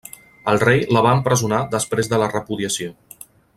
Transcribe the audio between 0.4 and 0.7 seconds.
El